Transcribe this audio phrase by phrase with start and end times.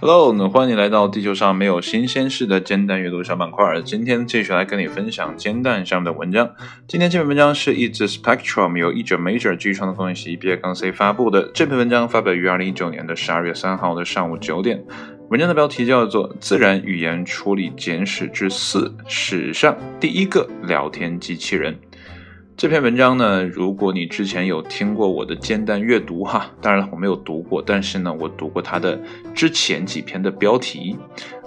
[0.00, 3.82] Hello，那欢迎来到地球上没有新鲜事的煎蛋阅读小板块。
[3.82, 6.54] 今天继续来跟你分享煎蛋上的文章。
[6.86, 11.50] 今天这篇文章是一支 Spectrum 由译者 Major 基于创作分析毕业杠 C 发布的。
[11.52, 14.84] 这篇文章发表于二零一九年的十二月三号的上午九点。
[15.30, 21.74] 文章的标题叫做《自然语言处理简史之四：史上第一个聊天机器人》。
[22.58, 29.00] 这篇文章呢，如果你之前有听过我的煎蛋阅读哈，当然了我没有读过，但是呢，我读过它的
[29.32, 30.96] 之前几篇的标题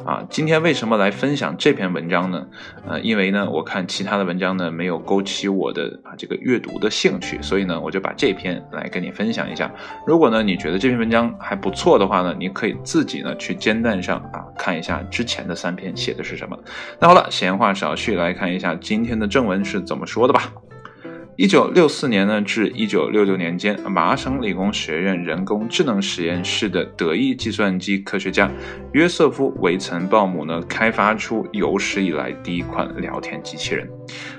[0.06, 0.26] 啊。
[0.30, 2.48] 今天为什么来分享这篇文章呢？
[2.88, 9.70] 呃，因为呢，我看其他的文章呢没有勾起我的啊这个阅读的兴趣，所以呢，我就把这篇来跟你分享一下。
[10.08, 16.58] 如果呢你觉得这篇文章还不错的话呢，你可以自己呢去煎蛋上啊看一下之前的三篇写的是什么。
[17.02, 20.54] 那好了，闲话少叙，来看一下今天的正文是怎么说的吧。
[21.38, 28.52] 一九六四年呢至一九六六年间，麻省理工学院人工智能实验室的德意计算机科学家
[28.92, 33.90] 约瑟夫·维岑鲍姆呢，开发出有史以来第一款聊天机器人。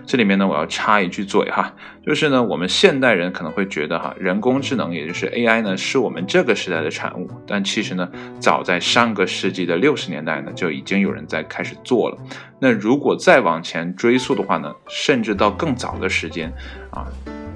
[0.06, 1.72] 这里面呢，我要插一句嘴哈，
[2.06, 8.08] 就是呢，我们现代人可能会觉得哈，人工智能也就是 AI 呢，是我们这个时代的产物，但其实呢，
[8.40, 12.18] 早在上个世纪的六十年代呢，就已经有人在开始做了。
[12.58, 16.52] 那如果再往前追溯的话呢，甚至到更早的时间
[16.90, 17.06] 啊，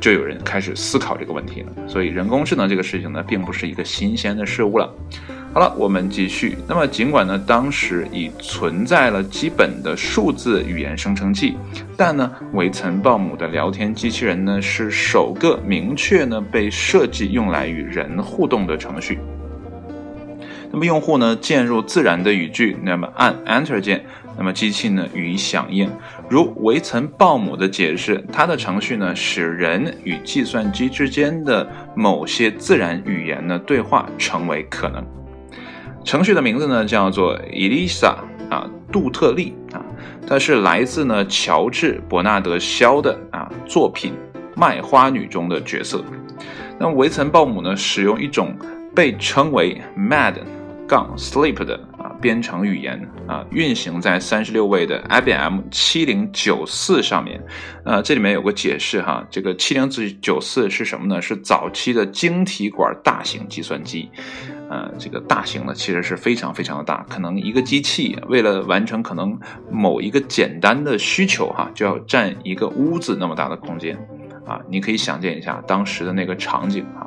[0.00, 1.72] 就有人开始思考这个问题了。
[1.88, 4.92] 所以，人工智能这个事情呢，并不是一个新鲜的事物了。
[5.56, 6.58] 好了，我们继续。
[6.68, 11.56] 那么，尽管呢，当时已存在了基本的数字语言生成器，
[11.96, 19.18] 但呢，维岑鲍姆的聊天机器人呢，是首个明确呢被设计用来与人互动的程序。
[20.70, 24.04] 那么，用户呢键入自然的语句，那么按 Enter 键，
[24.36, 25.90] 那么机器呢予以响应。
[26.28, 35.02] 如维岑鲍姆的解释，它的程序呢使人与计算机之间的某些自然语言呢对话成为可能。
[36.06, 38.14] 程序的名字呢叫做 Elisa
[38.48, 39.82] 啊，杜特利啊，
[40.24, 44.12] 它是来自呢乔治伯纳德肖的啊作品
[44.54, 46.04] 《卖花女》中的角色。
[46.78, 48.56] 那么维岑鲍姆呢使用一种
[48.94, 50.34] 被称为 Mad
[50.86, 57.42] 杠 Sleep 的啊编程语言啊，运行在三十六位的 IBM 七零九四上面。
[57.84, 59.88] 呃，这里面有个解释哈，这个七零
[60.20, 61.20] 九四是什么呢？
[61.20, 64.10] 是早期的晶体管大型计算机。
[64.68, 69.38] 呃，这个大型的其实是非常非常的大，可能一个机器为了完成可能
[69.70, 73.96] 某一个简单的需求哈，就要占一个屋子那么大的空间
[74.44, 74.60] 啊！
[74.68, 77.06] 你可以想见一下当时的那个场景啊。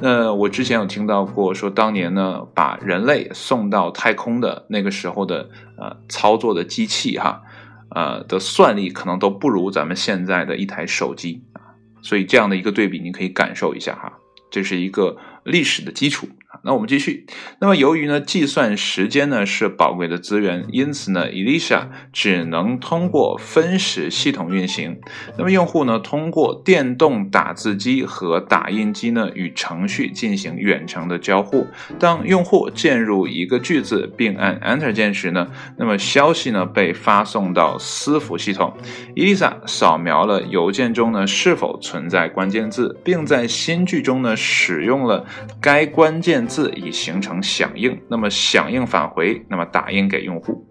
[0.00, 7.42] 那我之前有听到过说，当年呢把人类送到太空的那个时候的呃操作的机器哈，
[7.90, 11.72] 呃的算力可能都不如咱们现在的一台手机啊。
[12.02, 14.12] 所以这样的一个对比，你可以感受一下哈，
[14.50, 16.28] 这是一个历史的基础。
[16.62, 17.26] 那我们继续。
[17.60, 24.98] 那么由于呢，计算时间呢是宝贵的资源，因此呢，Elisa 只能通过分时系统运行。
[25.36, 31.66] 那么用户呢，通过电动打字机和打印机呢，与程序进行远程的交互。
[31.98, 38.74] 当用户键入一个句子并按 Enter 键时呢，那么消息呢被发送到私服系统。
[39.16, 45.24] Elisa 扫描了邮件中呢是否存在关键字，并在新句中呢使用了
[45.60, 46.70] 该关键字。
[46.74, 50.66] 已形成响应，那么响应返回，那么打印给用户。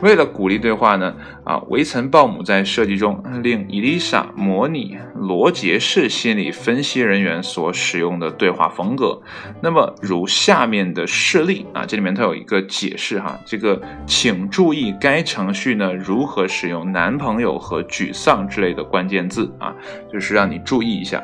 [0.00, 1.14] 为了鼓励对话呢，
[1.44, 9.22] 啊，维岑鲍姆在设计中令伊丽莎模拟罗杰式心理分析人员所使用的对话风格。
[9.62, 19.72] 那么如下面的事例啊，这里面它有一个解释哈，这个请注意该程序呢如何使用男朋友和沮丧之类的关键字啊，
[20.12, 21.22] 就是让你注意一下。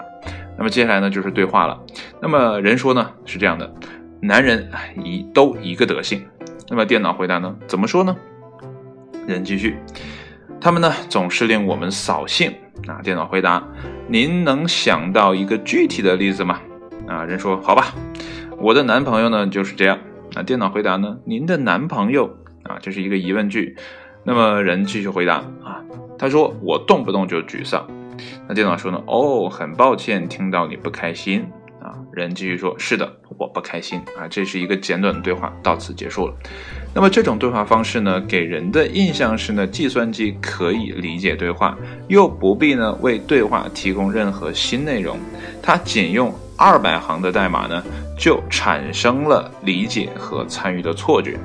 [0.58, 1.80] 那么接下来呢，就是对话了。
[2.20, 3.72] 那么人说呢是这样的，
[4.20, 4.68] 男人
[5.04, 6.26] 一都一个德性。
[6.68, 8.14] 那么电脑回答呢，怎么说呢？
[9.26, 9.76] 人继续，
[10.60, 12.52] 他们呢总是令我们扫兴
[12.86, 13.00] 啊。
[13.02, 13.62] 电脑回答，
[14.08, 16.60] 您能想到一个具体的例子吗？
[17.06, 17.94] 啊，人说好吧，
[18.58, 19.98] 我的男朋友呢就是这样。
[20.34, 22.26] 啊，电脑回答呢，您的男朋友
[22.64, 23.76] 啊，这是一个疑问句。
[24.24, 25.80] 那么人继续回答啊，
[26.18, 27.88] 他说我动不动就沮丧。
[28.48, 29.02] 那电脑说呢？
[29.06, 31.44] 哦，很抱歉听到你不开心
[31.80, 31.94] 啊。
[32.12, 36.34] 人继续说：“是的，我不开心啊。”这是一个简短的对话，到此结束了。
[36.94, 41.76] 那么这种对话方式呢，给人的印象是呢，计算机可以理解对话，
[42.08, 45.18] 又不必呢为对话提供任何新内容。
[45.62, 47.82] 它仅用二百行的代码呢，
[48.18, 51.38] 就产生了理解和参与的错觉。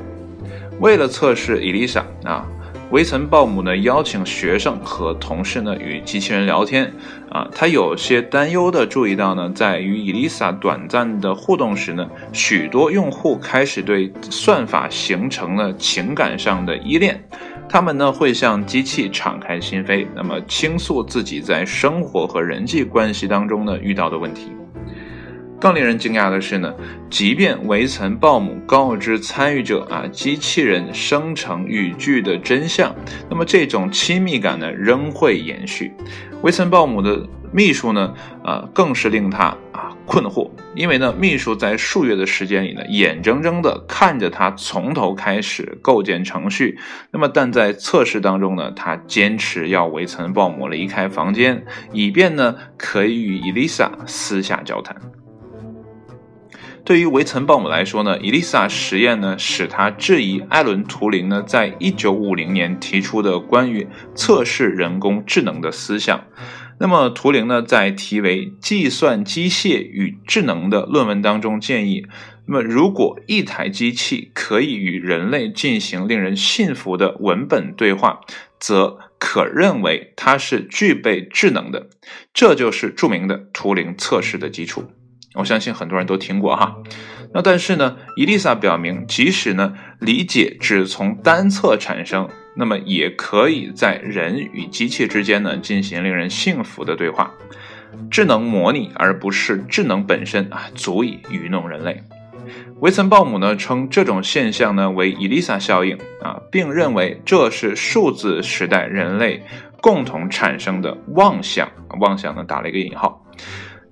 [0.80, 2.46] 为了测试伊丽莎啊。
[2.94, 6.94] 维岑鲍姆呢邀请学生和同事呢与机器人聊天
[7.28, 17.20] 啊，他有些担忧的注意到呢，在与伊丽莎短暂的互动时呢，许多用户开始对算法形成了情感上的依恋。
[17.68, 24.52] 他们呢会向机器敞开心扉，那么倾诉自己在生活和人际关系当中呢遇到的问题。
[25.64, 26.74] 更令人惊讶的是呢，
[27.10, 32.94] 即便维岑鲍姆告知参与者啊机器人生成语句的真相，
[33.30, 35.94] 那么这种亲密感呢仍会延续。
[36.42, 38.14] 维岑鲍姆的秘书呢
[38.44, 39.96] 啊更是令他啊。
[40.06, 46.78] 困惑，因为呢，秘书在数月的时间里呢，眼睁睁地看着他从头开始构建程序。
[47.10, 51.64] 那么，但在测试当中呢，他坚持要维岑鲍姆离开房间，
[51.94, 54.94] 以便呢，可以与伊丽莎私下交谈。
[56.86, 66.26] 对于维岑鲍姆来说呢，伊丽莎实验呢，使他质疑艾伦图灵呢，在一九五零年提出的关于测试人工智能的思想。
[66.80, 72.06] 那么，图灵呢，在题为《计算机械与智能》的论文当中建议，
[72.48, 78.20] 那么如果一台机器可以与人类进行令人信服的文本对话，
[78.60, 81.88] 则可认为它是具备智能的。
[82.34, 84.84] 这就是著名的图灵测试的基础。
[85.36, 86.76] 我相信很多人都听过哈。
[87.34, 92.30] 那但是呢，伊丽莎表明，即使呢理解只从单侧产生。
[92.56, 97.32] 那么也可以在人与机器之间呢进行令人信服的对话，
[98.12, 102.04] 智能模拟而不是智能本身啊，足以愚弄人类。
[102.80, 109.44] 维森鲍姆呢称这种现象呢为伊丽莎效应啊，并认为这是数字时代人类
[109.82, 111.68] 共同产生的妄想，
[112.02, 113.26] 妄想呢打了一个引号。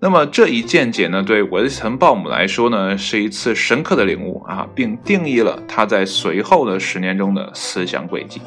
[0.04, 8.42] 那么这一见解呢，对维森鲍姆来说呢，是一次深刻的领悟啊，并定义了他在随后的十年中的思想轨迹。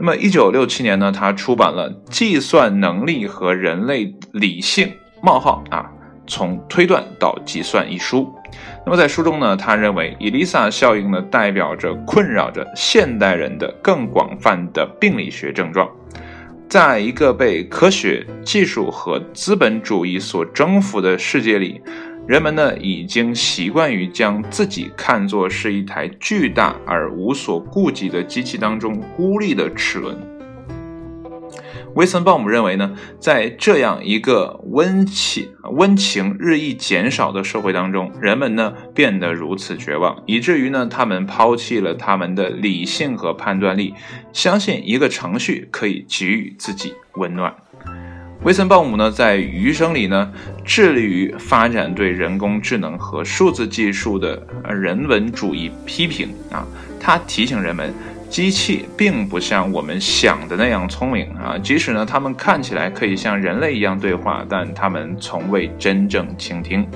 [0.00, 4.90] 那么，一九六七年呢，他出版了《计算能力和人类理性：
[5.22, 5.84] 冒号啊，
[6.26, 8.26] 从推断到计算》一书。
[8.86, 15.86] 那么在书中呢，他认为伊丽莎效应呢，代表着困扰着现代人的更广泛的病理学症状。
[16.72, 21.82] 在一个被科学技术和资本主义所征服的世界里，
[22.26, 30.16] 人们呢已经习惯于将自己看作是一台巨大而无所顾忌的机器当中孤立的齿轮。
[31.94, 43.94] 维森鲍姆认为呢，在这样一个温情温情日益减少的社会当中，人们呢变得如此绝望，以至于呢他们抛弃了他们的理性和判断力，
[44.32, 47.54] 相信一个程序可以给予自己温暖。
[48.42, 50.32] 维森鲍姆呢在余生里呢
[50.64, 56.66] 致力于发展对人工智能和数字技术的人文主义批评啊，
[56.98, 57.92] 他提醒人们。
[58.32, 61.58] 机器并不像我们想的那样聪明啊！
[61.58, 66.88] 即使呢，它们看起来可以像人类一样对话，但它们从未真正倾听。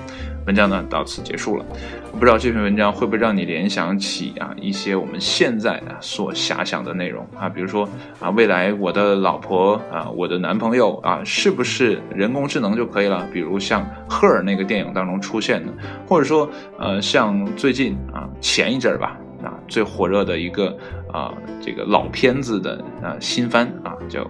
[0.46, 1.66] 文章呢到此结束了。
[2.10, 7.86] 我不知道这篇文章会不会让你联想起啊一些我们现在啊所遐想的内容啊，比如说
[8.18, 13.28] 啊，未来我的老婆啊，我的男朋友啊，是不是人工智能就可以了？
[13.30, 15.70] 比如像《赫尔》那个电影当中出现的，
[16.08, 16.48] 或者说
[16.78, 19.18] 呃，像最近啊前一阵儿吧。
[19.68, 20.76] 最火热的一个
[21.12, 24.28] 啊，这个老片子的啊新番啊，叫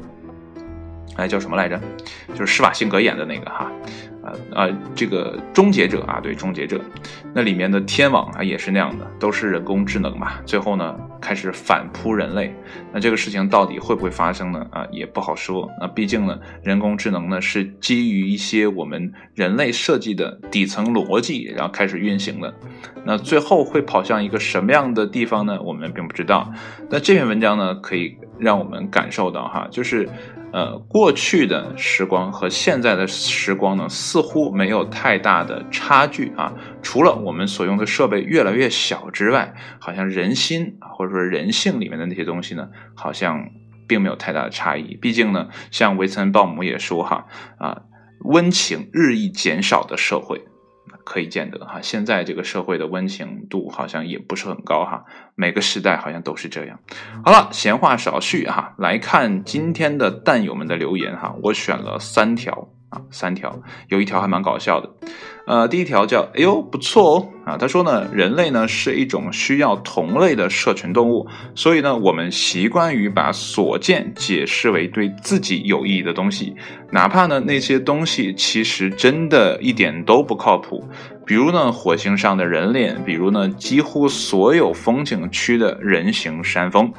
[1.17, 1.81] 哎叫什么来着？
[2.35, 3.71] 就是施瓦辛格演的那个哈。
[4.23, 6.81] 啊啊，这个终结者啊，对终结者，
[7.33, 10.33] 那里面的天网啊也是那样的，都是人工智能嘛。
[10.45, 12.53] 最后呢，开始反扑人类，
[12.93, 14.67] 那这个事情到底会不会发生呢？
[14.73, 15.71] 啊，也不好说。
[15.81, 22.53] 那毕竟呢，人工智能呢是基于一些我们人类设计的底层逻辑，然后开始运行的。
[23.05, 25.57] 那最后会跑向一个什么样的地方呢？
[25.63, 26.53] 我们并不知道。
[26.91, 30.09] 那这篇文章呢，可以让我们感受到哈，就是。
[30.57, 36.55] 呃，过去的时光和现在的时光呢，似乎没有太大的差距啊。
[36.81, 43.51] 除了我们所用的设备越来越小之外，好像人心或者说人性里面的那些东西呢，好像
[43.87, 44.97] 并没有太大的差异。
[44.97, 47.27] 毕竟呢，像维森鲍姆也说哈
[47.59, 47.83] 啊，
[48.25, 50.43] 温情日益减少的社会。
[51.07, 55.05] 可以见得哈，现在这个社会的温情度好像也不是很高哈，
[55.37, 56.81] 每个时代好像都是这样。
[57.25, 62.69] 好了，闲话少叙哈，来看今天的蛋友们的留言哈，我选了三条。
[63.11, 64.91] 三条，有一条还蛮搞笑的，
[65.47, 76.55] 呃，第一条叫，哎呦，不错哦，啊，他说呢，人类呢是一种需要同类的社群动物，所以呢，我们习惯于把所见解释为对自己有意义的东西，
[76.91, 80.85] 哪怕呢那些东西其实真的一点都不靠谱，
[81.25, 86.93] 比如呢火星上的人脸，比如呢几乎所有风景区的人形山峰。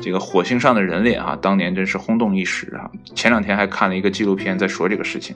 [0.00, 2.90] 这个火星上的人脸啊，当年真是轰动一时啊！
[3.14, 5.34] 前两天还看了一个纪录片，在说这个事情。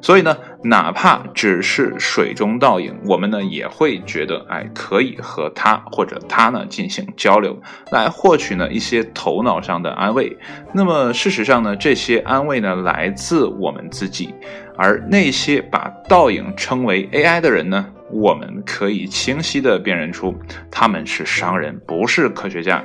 [0.00, 7.56] 所以呢，哪怕只是水中倒影，我们呢也会觉得，哎，可以和他或者他呢进行交流，
[7.92, 10.36] 来获取呢一些头脑上的安慰。
[10.72, 14.34] 那么事实上呢，这些安慰呢来自我们自己，
[14.76, 20.34] 而那些把倒影称为 AI 的人呢，我们可以清晰的辨认出
[20.70, 22.82] 他们是商人，不是科学家。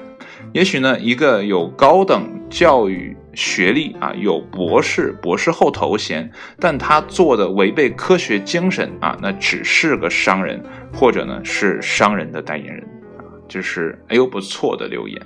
[0.54, 10.64] 也许呢，一个有高等教育学历啊，有博士、博士后头衔，但他做的违背科学精神啊，那只是个商人，
[10.94, 12.84] 或者呢是商人的代言人
[13.18, 13.22] 啊。
[13.48, 15.22] 就是哎呦不错的留言，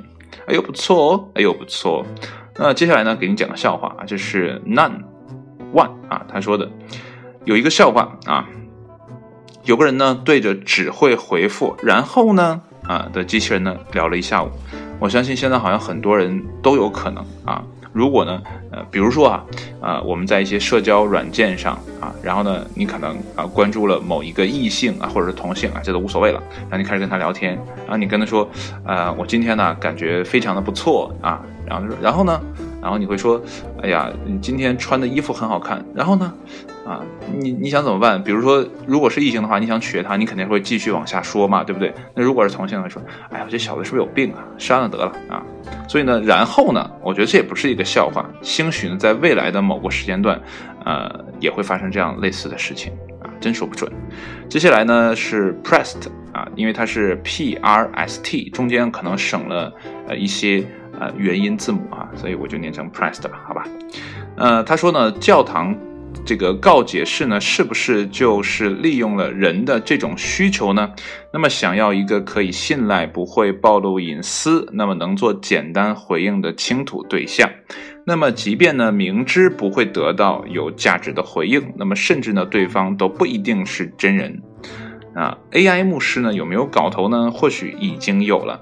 [0.48, 2.06] 哎呦不错哦，哎呦不错。
[2.58, 5.04] 那接下来呢，给你讲个笑话啊，这是 None
[5.74, 6.70] One 啊，他说的
[7.46, 8.50] 有一个笑话啊，
[9.64, 14.50] 有个人呢对着只会回复然后呢啊的机器人呢聊了一下午。
[15.02, 18.40] 我相信现在好像很多人都有可能啊，如果呢，
[18.72, 19.44] 呃，比如说啊，
[19.82, 26.40] 啊，我们在一些社交软件上啊，然后呢，你可能啊关注了某一个异性啊，或者是同性啊，这都无所谓了，
[26.70, 28.48] 然后你开始跟他聊天，然后你跟他说，
[28.86, 32.40] 呃，我今天呢感觉非常的不错啊，然后他说，然后呢？
[32.82, 33.40] 然后你会说，
[33.84, 35.86] 哎呀，你今天穿的衣服很好看。
[35.94, 36.34] 然后呢，
[36.84, 37.02] 啊，
[37.38, 38.22] 你你想怎么办？
[38.24, 41.94] 比如说，如果是异性的话，你想娶她，你肯定会继续往下说嘛，对不对？
[42.16, 44.44] 那如果是同性，会说，哎呀，这小子是不是有病啊？
[44.58, 45.44] 删了得了啊。
[45.88, 48.28] 所以呢，然后呢，我觉得这也不是一个笑话。
[48.42, 50.42] 兴许呢，在未来的某个时间段，
[50.84, 53.92] 呃，也会发生这样类似的事情啊，真说不准。
[54.50, 59.72] 接下来呢是 pressed 啊，因为它是 P R S T，中间可能省了
[60.08, 60.66] 呃一些。
[61.02, 63.66] 呃，元音字母啊，所以我就念成 PRES 的吧，好吧。
[64.38, 65.76] 呃，他说呢，教堂
[66.24, 70.92] 这个告解室呢，是不是就是利用了人的这种需求呢？
[71.34, 77.50] 那么想要一个可以信赖、不会暴露隐私、那么能做简单回应的倾吐对象。
[78.06, 84.40] 那么即便呢明知不会得到有价值的回应，那么甚至呢对方都不一定是真人。
[85.16, 87.32] 啊，AI 牧师呢有没有搞头呢？
[87.32, 88.62] 或许已经有了。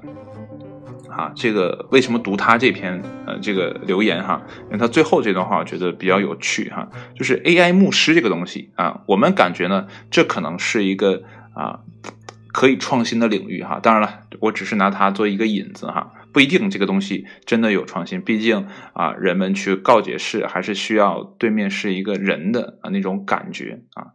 [1.20, 4.42] 啊，这个为什么读他这篇呃这个留言哈？
[4.68, 11.24] 因为他最后这段话我觉得比较有趣哈，就是 AI 牧师这个东西啊，我们感觉呢，这可能是一个
[11.54, 11.82] 啊
[12.54, 13.82] 可以创新的领域哈。
[13.84, 18.22] 当然了，我只是拿它做一个引子哈，不一定这个东西真的有创新。
[18.22, 24.08] 毕竟啊，人们去告解释还是需要对面是一个人的啊那种感觉啊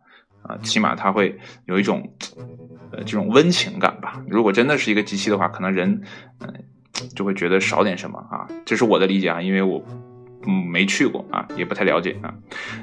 [0.43, 2.15] 啊，起码他会有一种
[2.93, 4.23] 呃这种温情感吧。
[4.27, 6.01] 如果真的是一个机器的话，可能人
[6.41, 6.65] 嗯。
[7.15, 9.83] 就会觉得少点什么啊，这是我的理解啊，因为我
[10.47, 12.35] 嗯没去过啊，也不太了解啊。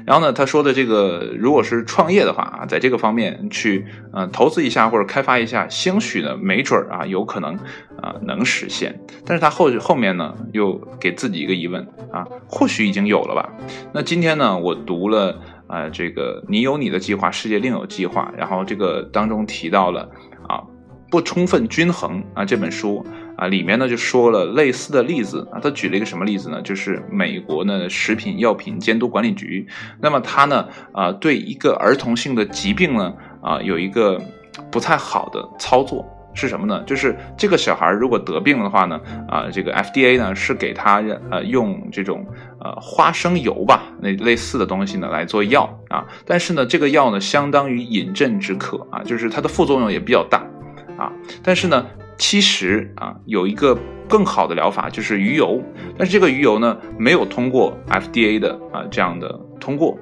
[0.04, 7.54] 然后呢，他说的这个，如果是创业的话啊，在这个方面去呃投资一下或者开发一下，兴许呢没准啊有可能
[8.00, 9.00] 啊能实现。
[9.24, 13.48] 但是他后后面呢又给自己一个疑问啊，或许已经有了吧？
[13.94, 20.10] 那今天呢我读了啊这个你有你的计划，世界另有计划，然后这个当中提到了
[20.48, 20.60] 啊
[21.10, 23.06] 不充分均衡啊这本书。
[23.42, 26.62] 啊，里面呢就说了类似的例子啊，他举了一个什么例子呢？
[26.62, 29.66] 就是美国呢食品药品监督管理局，
[30.00, 34.22] 那么他呢啊对一个儿童性的疾病呢啊有一个
[34.70, 36.84] 不太好的操作是什么呢？
[36.84, 42.24] 就是这个小孩如果得病的话呢啊这个 FDA 呢是给他呃用这种
[42.60, 50.46] 呃花生油吧那类似的东西呢来做药啊，但是呢这个药呢相当于饮鸩止渴啊，就是它的副作用也比较大
[50.96, 51.10] 啊，
[51.42, 51.84] 但是呢。
[52.22, 53.76] 其实啊，有一个
[54.08, 55.60] 更好的疗法，就是鱼油。
[55.98, 59.98] 但是这个鱼油呢，没有通过 FDA 的啊这样的通过。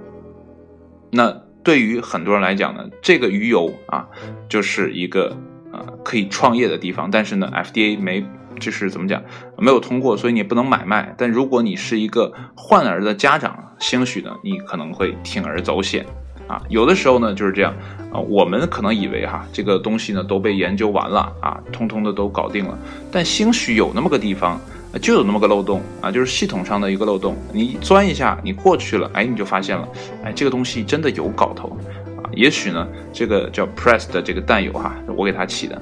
[1.10, 1.32] 那
[1.64, 4.06] 对于很多人来讲呢，这个鱼油啊，
[4.50, 5.34] 就是一个
[5.72, 7.10] 啊可以创业的地方。
[7.10, 8.22] 但是呢，FDA 没
[8.60, 9.22] 就是怎么讲，
[9.56, 11.14] 没有通过，所以你不能买卖。
[11.16, 16.04] 但如果你是一个患儿的家长，兴许呢，你可能会铤而走险。
[16.50, 17.72] 啊，有的时候呢就是这样，
[18.12, 22.76] 啊，我们可能以为哈这个东西呢都被研究完了啊，通通的都搞定了，
[23.12, 24.60] 但兴许有那么个地方，
[25.00, 29.88] 就有那么个漏洞啊，就是系统上的一个漏洞，你钻一下，你过去了，哎，你就发现了，
[30.24, 31.68] 哎，这个东西真的有搞头
[32.16, 35.80] 啊，也许呢这个叫 Press 的这个弹友哈，我给他起的，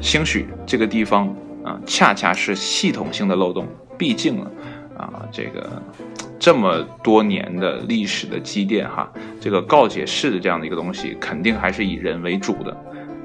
[0.00, 1.28] 兴许这个地方
[1.62, 3.66] 啊恰恰是系统性的漏洞，
[3.98, 4.40] 毕竟
[4.96, 5.82] 啊这个。
[6.46, 12.84] 这么多年的历史的积淀，哈，这个告解式的这样的一个东西，肯定还是以人为主的，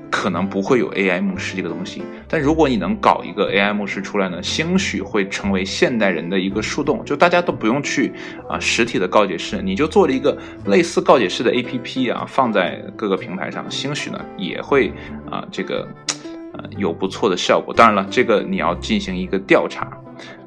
[0.09, 2.01] 可能不会有 AI 牧师这个东西。
[2.27, 8.11] 但如果你能搞一个 AI 牧师出来呢，兴许会成为现代人的一个树洞，就大家都不用去
[8.49, 10.35] 啊实体的告解室，你就做了一个
[10.65, 14.91] 类似告解式的 APP 啊，放在各个平台上，兴许呢也会
[15.29, 15.87] 啊这个
[16.53, 17.71] 呃有不错的效果。
[17.71, 19.95] 当然了，这个你要进行一个调查。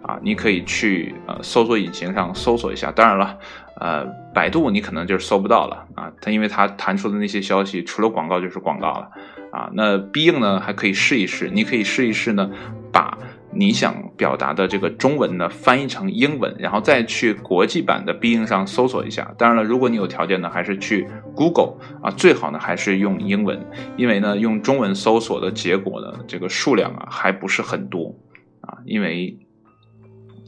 [0.03, 2.93] 啊，你可以去呃搜索引擎上搜索一下。
[2.93, 3.39] 当然了，
[3.81, 4.05] 呃，
[4.35, 9.11] 百度你可能就是搜不到了啊，它因为它弹出的那些消息除了广告就是广告了
[9.51, 9.71] 啊。
[9.73, 12.51] 那必应呢还可以试一试，你可以试一试呢，
[12.93, 13.17] 把
[13.51, 19.33] 你想表达的这个中文呢翻译成英文，然后再去国际版的必应上搜索一下。
[19.39, 23.65] 当然了，如果你有条件呢，还是去 Google 啊，最好呢还是用英文，
[23.97, 28.15] 因为呢用中文搜索的结果呢这个数量啊还不是很多
[28.61, 29.39] 啊，因为。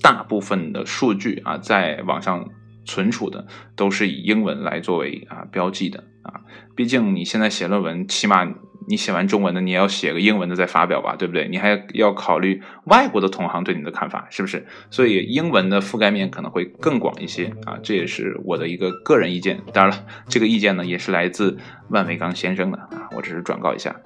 [0.02, 2.48] 大部分的数据啊，在网上
[2.84, 6.40] 存储的都是以英文来作为啊标记的啊，
[6.74, 8.46] 毕竟你现在写论文，起码。
[8.88, 11.48] 你写完中文的，你也要写个英文的再发表吧，对不对？
[11.48, 14.64] 你还要考虑外国的同行对你的看法，是不是？
[14.92, 19.60] 所以英文的覆盖面可能会更广一些啊，这也是我的一个个人意见。
[19.72, 23.96] 当然了，这个意见呢也是来自万维刚先生的啊，我只是转告一下。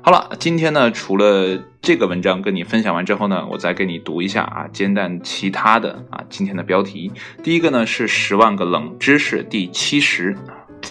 [0.00, 7.12] 好了，今天呢除了这个文章跟你分享完之后呢，我再给你读一下啊，煎蛋其他的啊今天的标题。
[7.42, 10.36] 第一个呢是十万个冷知识第七十，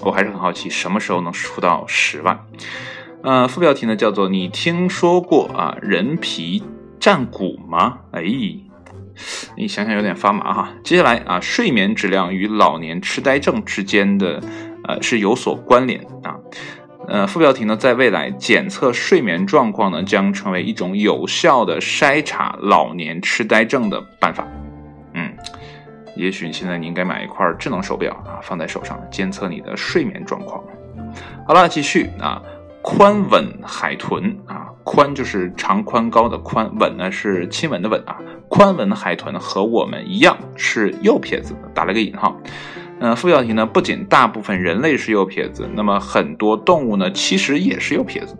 [0.04, 2.40] 我还是很好奇什么时候能出到十万。
[3.24, 6.64] 呃，副标题呢叫做“你听说过啊人皮
[7.00, 8.22] 战鼓吗？”哎，
[9.58, 10.70] 你想想有点发麻哈。
[10.84, 14.42] 接下来啊，睡眠质量与老年痴呆症之间的
[14.86, 16.38] 呃是有所关联啊。
[17.10, 24.48] 呃，副标题呢，在未来检测睡眠状况呢将成为一种有效的筛查老年痴呆症的办法。
[25.16, 25.34] 嗯，
[26.16, 30.64] 也许现在你应该买一块智能手表啊，放在手上监测你的睡眠状况。
[31.48, 32.42] 好了，继续啊。
[32.82, 38.18] 宽吻海豚啊，宽就是长宽高的宽，吻呢是亲吻的吻啊。
[38.48, 42.40] 宽吻海豚和我们一样是右撇子，打了个引号。
[43.02, 48.38] 嗯，副标题呢，不仅大部分人类是右撇子，那么很多动物呢其实也是右撇子。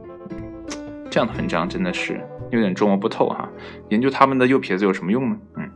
[1.10, 2.20] 这样的文章真的是
[2.52, 3.50] 有点捉摸不透哈。
[3.90, 5.38] 研究他们的右撇子有什么用呢？
[5.56, 5.72] 嗯，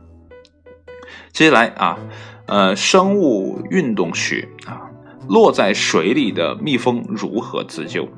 [1.32, 1.98] 接下来啊，
[2.46, 4.90] 呃，生物运动学啊，
[5.28, 8.08] 落在水里的蜜蜂如何自救？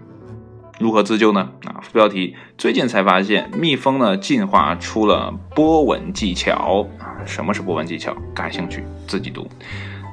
[0.79, 1.53] 如何自救呢？
[1.65, 7.25] 啊，副标题：最近才发现蜜蜂呢进化出了波纹技巧啊。
[7.25, 8.15] 什么是波纹技巧？
[8.35, 9.49] 感兴趣自己读。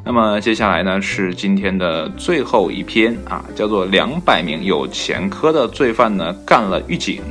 [0.05, 7.21] 那么接下来呢是今天的最后一篇啊，叫做《两百名有前科的罪犯呢干了狱警》。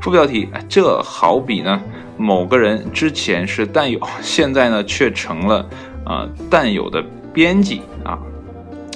[0.00, 1.82] 副标题：这好比呢
[2.16, 5.68] 某个人之前是弹友，现在呢却成了
[6.04, 8.18] 啊弹友的编辑啊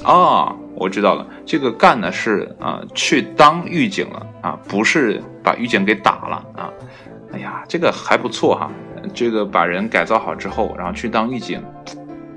[0.05, 0.55] 啊。
[0.77, 6.71] 我知道了，这个干呢是啊去当狱警了啊，不是把狱警给打了啊。
[7.33, 8.71] 哎呀，这个还不错哈，
[9.13, 11.61] 这个把人改造好之后，然后去当狱警，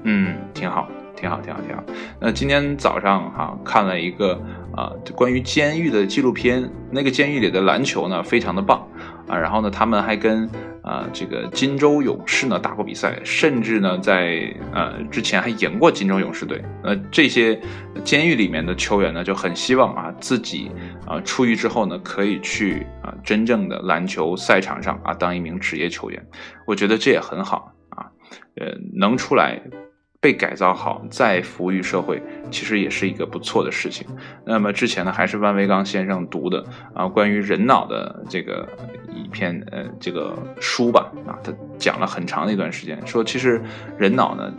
[0.03, 1.83] 嗯，挺好，挺好，挺好，挺好。
[2.19, 4.41] 那今天早上哈看了一个
[4.75, 8.87] 啊关于监狱的纪录片，那个监狱里的篮球呢非常的棒。
[9.27, 10.49] 啊，然后呢，他们还跟
[10.81, 16.59] 啊这个金州勇士呢打过比赛，甚至呢在呃之前还赢过金州勇士队。
[16.81, 17.59] 呃，这些
[18.03, 20.71] 监狱里面的球员呢就很希望啊自己
[21.05, 26.25] 啊出狱之后呢可以去啊真正的篮球赛场上啊当一名职业球员。
[26.65, 28.09] 我觉得这也很好啊，
[28.55, 29.61] 呃能出来。
[30.21, 34.05] 被改造好再服务于社会，其实也是一个不错的事情。
[34.45, 38.67] 那么之前呢，还是万维刚先生读的啊，关于人脑的这个
[39.07, 43.61] 一篇呃这个书吧啊，他讲了很长的一段时间，说其实
[43.97, 44.53] 人脑呢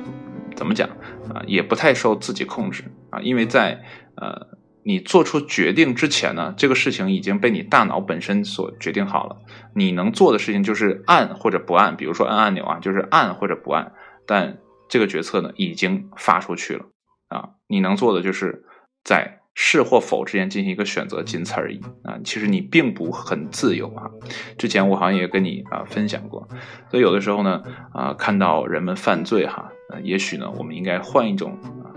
[0.56, 0.88] 怎么讲
[1.28, 3.82] 啊，也不太受自己控制啊，因为在
[4.14, 4.46] 呃
[4.82, 9.36] 你做出决定之前呢，这个事情已经被你大脑本身所决定好了，
[9.74, 13.92] 你能做的事情就是按或者不按，比如说按按钮啊，就是按或者不按，
[14.24, 14.56] 但。
[14.90, 16.84] 这个决策呢已经发出去了
[17.28, 18.64] 啊，你能做的就是
[19.04, 22.18] 在是或否之间进行一个选择，仅此而已啊。
[22.24, 24.10] 其实你并不很自由啊。
[24.58, 26.48] 之前我好像也跟你啊分享过，
[26.90, 29.70] 所以有的时候呢啊，看到人们犯罪哈，
[30.02, 31.94] 也许呢我们应该换一种啊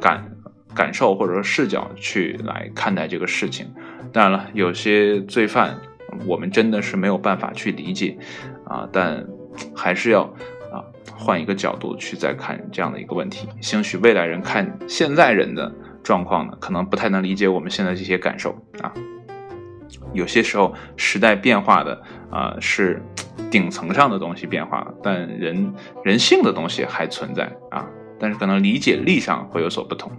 [0.00, 0.36] 感
[0.74, 3.72] 感受或者说视角去来看待这个事情。
[4.12, 5.80] 当然了，有些罪犯
[6.26, 8.18] 我们真的是没有办法去理解
[8.64, 9.24] 啊，但
[9.76, 10.34] 还是要。
[11.16, 18.92] 换一个角度去再看这样的一个问题，兴许未来人看现在人的状况呢，可能不太能理解我们现在这些感受啊。
[20.12, 23.02] 有些时候时代变化的啊是
[23.50, 25.72] 顶层上的东西变化了，但人
[26.04, 27.86] 人性的东西还存在啊，
[28.18, 30.10] 但是可能理解力上会有所不同。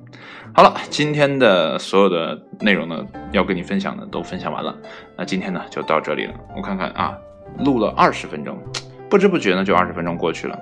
[0.53, 4.75] 好了，今天的所有的内容呢，要跟你分享的都分享完了，
[5.17, 6.33] 那今天呢就到这里了。
[6.55, 7.15] 我看看啊，
[7.59, 8.57] 录了二十分钟。
[9.09, 10.59] 不知不觉呢就二十分钟过去了。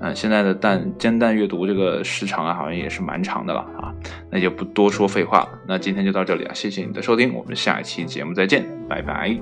[0.00, 3.92] 嗯现在的蛋煎蛋阅读这个时长啊好像也是蛮长的了啊
[4.30, 5.48] 那就不多说废话了。
[5.66, 9.38] 那今天就到这里啊谢谢你的收听我们下一期节目再见拜拜。